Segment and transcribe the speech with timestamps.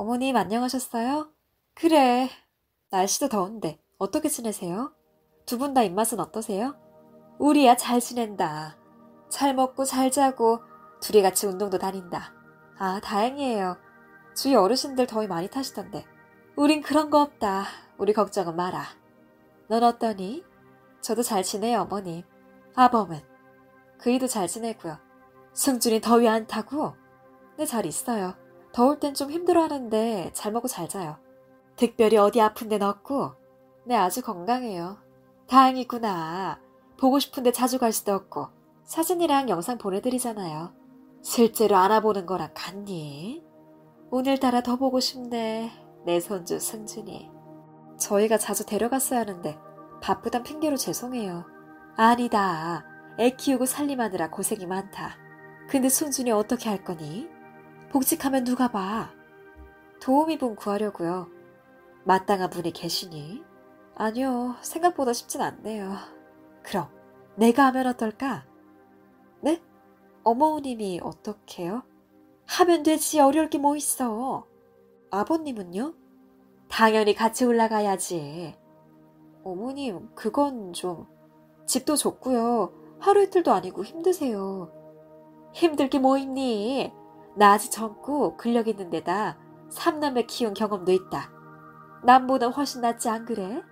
[0.00, 1.30] 어머님 안녕하셨어요?
[1.74, 2.30] 그래.
[2.88, 4.94] 날씨도 더운데 어떻게 지내세요?
[5.44, 6.74] 두 분 다 입맛은 어떠세요?
[7.38, 8.78] 우리야 잘 지낸다.
[9.28, 10.60] 잘 먹고 잘 자고
[11.02, 12.32] 둘이 같이 운동도 다닌다.
[12.78, 13.76] 아, 다행이에요.
[14.34, 16.06] 주위 어르신들 더위 많이 타시던데.
[16.56, 17.64] 우린 그런 거 없다.
[17.98, 18.82] 우리 걱정은 마라.
[19.68, 20.42] 넌 어떠니?
[21.02, 22.22] 저도 잘 지내요, 어머님.
[22.74, 23.20] 아범은?
[23.98, 24.96] 그이도 잘 지내고요.
[25.52, 26.94] 승준이 더위 안 타고?
[27.58, 28.34] 네, 잘 있어요.
[28.72, 31.16] 더울 땐 좀 힘들어 하는데 잘 먹고 잘 자요.
[31.76, 33.32] 특별히 어디 아픈 데는 없고?
[33.86, 34.98] 네, 아주 건강해요.
[35.48, 36.60] 다행이구나.
[36.98, 38.48] 보고 싶은데 자주 갈 수도 없고
[38.84, 40.74] 사진이랑 영상 보내드리잖아요.
[41.22, 43.42] 실제로 안아보는 거랑 같니?
[44.10, 45.70] 오늘따라 더 보고 싶네.
[46.04, 47.30] 내 손주 승준이.
[47.98, 49.58] 저희가 자주 데려갔어야 하는데
[50.02, 51.46] 바쁘단 핑계로 죄송해요.
[51.96, 52.84] 아니다.
[53.18, 55.16] 애 키우고 살림하느라 고생이 많다.
[55.68, 57.28] 근데 승준이 어떻게 할 거니?
[57.90, 59.10] 복직하면 누가 봐?
[60.00, 61.28] 도우미분 구하려고요.
[62.04, 63.44] 마땅한 분이 계시니?
[63.96, 64.56] 아니요.
[64.62, 65.94] 생각보다 쉽진 않네요.
[66.62, 66.88] 그럼
[67.36, 68.46] 내가 하면 어떨까?
[69.40, 69.60] 네?
[70.24, 71.82] 어머님이 어떻게요?
[72.46, 74.46] 하면 되지 어려울 게 뭐 있어.
[75.10, 75.94] 아버님은요?
[76.68, 78.54] 당연히 같이 올라가야지.
[79.42, 81.06] 어머님, 그건 좀
[81.66, 82.72] 집도 좁고요.
[83.00, 84.72] 하루 이틀도 아니고 힘드세요.
[85.52, 86.92] 힘들 게 뭐 있니?
[87.34, 89.38] 나 아직 젊고 근력 있는 데다
[89.70, 91.30] 삼남매 키운 경험도 있다.
[92.02, 93.62] 남보다 훨씬 낫지 안 그래?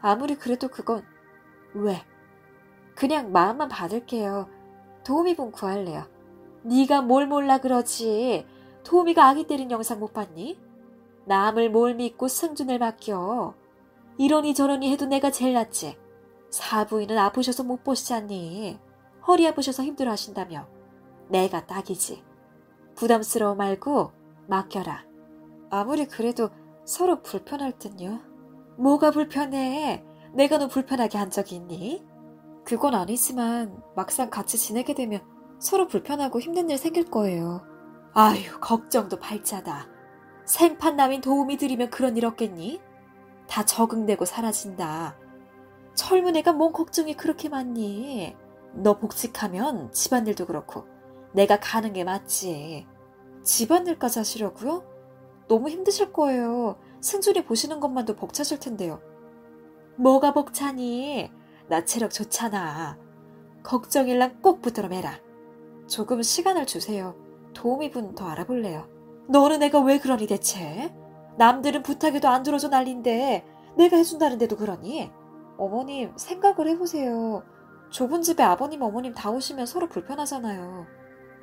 [0.00, 1.04] 아무리 그래도 그건
[1.74, 2.02] 왜?
[2.94, 4.48] 그냥 마음만 받을게요.
[5.04, 6.04] 도우미 분 구할래요.
[6.62, 8.46] 네가 뭘 몰라 그러지.
[8.84, 10.60] 도우미가 아기 때린 영상 못 봤니?
[11.26, 13.54] 남을 뭘 믿고 승준을 맡겨.
[14.18, 15.98] 이러니 저러니 해도 내가 제일 낫지.
[16.50, 18.78] 사부인은 아프셔서 못 보시지 않니?
[19.26, 20.68] 허리 아프셔서 힘들어 하신다며.
[21.28, 22.22] 내가 딱이지.
[23.02, 24.12] 부담스러워 말고
[24.46, 25.04] 맡겨라.
[25.70, 26.50] 아무리 그래도
[26.84, 28.20] 서로 불편할 듯요.
[28.78, 30.04] 뭐가 불편해?
[30.32, 32.06] 내가 너 불편하게 한 적이 있니?
[32.64, 35.20] 그건 아니지만 막상 같이 지내게 되면
[35.58, 37.66] 서로 불편하고 힘든 일 생길 거예요.
[38.14, 39.88] 아유, 걱정도 발자다.
[40.44, 42.80] 생판 남인 도움이 드리면 그런 일 없겠니?
[43.48, 45.18] 다 적응되고 사라진다.
[45.94, 48.36] 젊은 애가 뭔 걱정이 그렇게 많니?
[48.74, 50.86] 너 복직하면 집안일도 그렇고
[51.34, 52.86] 내가 가는 게 맞지.
[53.42, 54.84] 집안일까지 하시려고요?
[55.48, 56.78] 너무 힘드실 거예요.
[57.00, 59.00] 승준이 보시는 것만도 벅차실 텐데요.
[59.96, 61.30] 뭐가 벅차니?
[61.68, 62.98] 나 체력 좋잖아.
[63.62, 65.20] 걱정일랑 꼭 매라.
[65.86, 67.14] 조금 시간을 주세요.
[67.54, 68.88] 도우미분 더 알아볼래요.
[69.28, 70.94] 너는 내가 왜 그러니 대체?
[71.38, 73.44] 남들은 부탁해도 안 들어줘 난린데
[73.76, 75.10] 내가 해준다는데도 그러니?
[75.58, 77.42] 어머님 생각을 해보세요.
[77.90, 80.86] 좁은 집에 아버님 어머님 다 오시면 서로 불편하잖아요.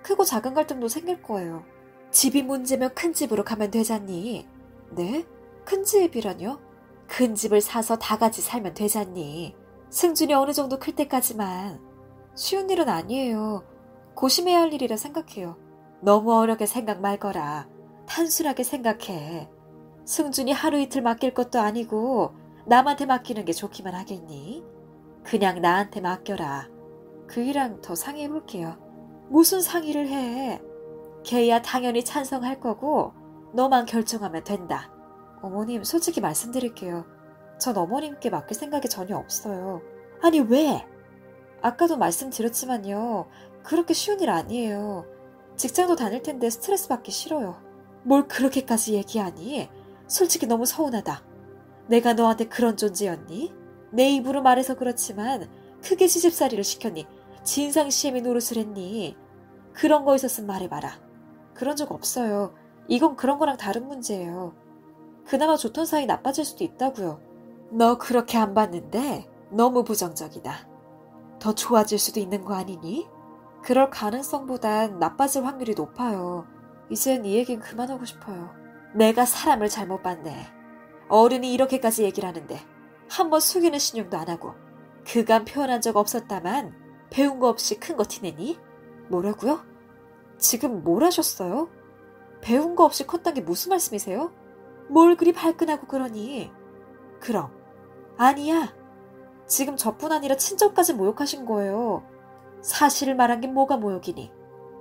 [0.04, 1.64] 크고 작은 갈등도 생길 거예요.
[2.12, 4.48] 집이 문제면 큰 집으로 가면 되잖니?
[4.92, 5.26] 네?
[5.64, 6.60] 큰 집이라뇨?
[7.08, 9.56] 큰 집을 사서 다 같이 살면 되잖니?
[9.90, 11.80] 승준이 어느 정도 클 때까지만.
[12.36, 13.64] 쉬운 일은 아니에요.
[14.16, 15.58] 고심해야 할 일이라 생각해요.
[16.02, 17.68] 너무 어렵게 생각 말거라.
[18.08, 19.50] 단순하게 생각해.
[20.06, 22.34] 승준이 하루 이틀 맡길 것도 아니고
[22.66, 24.64] 남한테 맡기는 게 좋기만 하겠니?
[25.24, 26.70] 그냥 나한테 맡겨라.
[27.28, 28.78] 그이랑 더 상의해 볼게요.
[29.30, 30.62] 무슨 상의를 해?
[31.24, 33.14] 걔야 당연히 찬성할 거고
[33.54, 34.92] 너만 결정하면 된다.
[35.42, 37.06] 어머님 솔직히 말씀드릴게요.
[37.60, 39.82] 전 어머님께 맡길 생각이 전혀 없어요.
[40.22, 40.86] 아니, 왜?
[41.62, 43.28] 아까도 말씀드렸지만요.
[43.64, 45.06] 그렇게 쉬운 일 아니에요.
[45.56, 47.62] 직장도 다닐 텐데 스트레스 받기 싫어요.
[48.04, 49.70] 뭘 그렇게까지 얘기하니?
[50.08, 51.24] 솔직히 너무 서운하다.
[51.88, 53.54] 내가 너한테 그런 존재였니?
[53.92, 55.50] 내 입으로 말해서 그렇지만
[55.84, 57.08] 크게 시집살이를 시켰니?
[57.44, 59.18] 진상시엠이 노릇을 했니?
[59.74, 61.09] 그런 거 있었으면 말해봐라.
[61.54, 62.54] 그런 적 없어요.
[62.88, 64.56] 이건 그런 거랑 다른 문제예요.
[65.26, 67.22] 그나마 좋던 사이 나빠질 수도 있다고요.
[67.72, 70.68] 너 그렇게 안 봤는데 너무 부정적이다.
[71.40, 73.08] 더 좋아질 수도 있는 거 아니니?
[73.64, 76.48] 그럴 가능성보단 나빠질 확률이 높아요.
[76.90, 78.50] 이젠 이 얘긴 그만하고 싶어요.
[78.96, 80.48] 내가 사람을 잘못 봤네.
[81.10, 82.60] 어른이 이렇게까지 얘기를 하는데
[83.10, 84.54] 한 번 숙이는 신용도 안 하고
[85.06, 86.74] 그간 표현한 적 없었다만
[87.10, 88.60] 배운 거 없이 큰 거 티내니?
[89.10, 89.62] 뭐라고요?
[90.40, 91.70] 지금 뭘 하셨어요?
[92.42, 94.32] 배운 거 없이 컸단 게 무슨 말씀이세요?
[94.90, 96.52] 뭘 그리 발끈하고 그러니?
[97.20, 97.52] 그럼
[98.18, 98.74] 아니야.
[99.46, 102.04] 지금 저뿐 아니라 친척까지 모욕하신 거예요.
[102.62, 104.32] 사실을 말한 게 뭐가 모욕이니?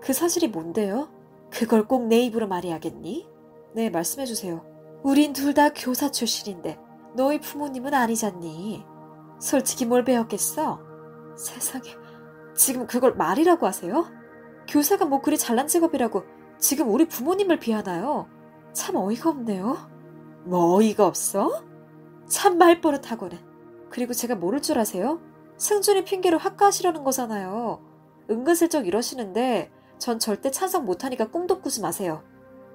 [0.00, 1.08] 그 사실이 뭔데요?
[1.50, 3.28] 그걸 꼭 내 입으로 말해야겠니?
[3.74, 4.64] 네, 말씀해주세요.
[5.02, 6.78] 우린 둘 다 교사 출신인데
[7.14, 8.84] 너희 부모님은 아니잖니.
[9.40, 10.80] 솔직히 뭘 배웠겠어?
[11.36, 11.90] 세상에,
[12.54, 14.06] 지금 그걸 말이라고 하세요?
[14.68, 16.24] 교사가 뭐 그리 잘난 직업이라고
[16.58, 18.28] 지금 우리 부모님을 비하나요?
[18.72, 19.76] 참 어이가 없네요.
[20.44, 21.64] 뭐 어이가 없어?
[22.26, 23.38] 참 말버릇하고는.
[23.90, 25.20] 그리고 제가 모를 줄 아세요?
[25.56, 27.80] 승준이 핑계로 학가하시려는 거잖아요.
[28.30, 32.22] 은근슬쩍 이러시는데 전 절대 찬성 못하니까 꿈도 꾸지 마세요.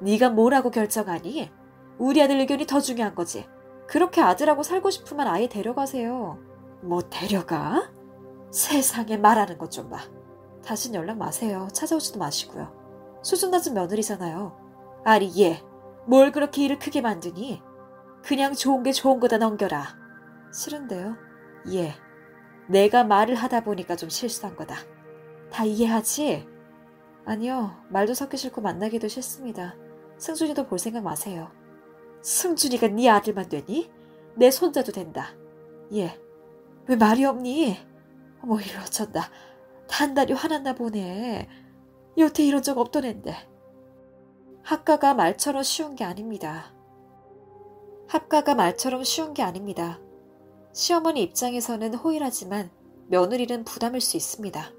[0.01, 1.51] 네가 뭐라고 결정하니?
[1.99, 3.45] 우리 아들 의견이 더 중요한 거지.
[3.87, 6.39] 그렇게 아들하고 살고 싶으면 아예 데려가세요.
[6.81, 7.91] 뭐 데려가?
[8.51, 9.99] 세상에 말하는 것 좀 봐.
[10.65, 11.67] 다신 연락 마세요.
[11.73, 12.71] 찾아오지도 마시고요.
[13.21, 15.01] 수준 낮은 며느리잖아요.
[15.03, 15.61] 아리 얘,
[16.07, 17.61] 뭘 그렇게 일을 크게 만드니?
[18.23, 19.97] 그냥 좋은 게 좋은 거다 넘겨라.
[20.53, 21.15] 싫은데요.
[21.73, 21.93] 예.
[22.67, 24.75] 내가 말을 하다 보니까 좀 실수한 거다.
[25.51, 26.47] 다 이해하지?
[27.25, 27.75] 아니요.
[27.89, 29.75] 말도 섞기 싫고 만나기도 싫습니다.
[30.17, 31.51] 승준이도 볼 생각 마세요.
[32.21, 33.91] 승준이가 네 아들만 되니?
[34.35, 35.35] 내 손자도 된다.
[35.93, 36.19] 예.
[36.87, 37.77] 왜 말이 없니?
[38.41, 39.29] 어머 이리 어쩐다.
[39.93, 41.47] 단단히 화났나 보네.
[42.17, 43.35] 여태 이런 적 없던 앤데.
[44.63, 46.73] 학가가 말처럼 쉬운 게 아닙니다.
[48.07, 49.99] 합가가 말처럼 쉬운 게 아닙니다.
[50.73, 52.71] 시어머니 입장에서는 호일하지만
[53.07, 54.71] 며느리는 부담일 수 있습니다.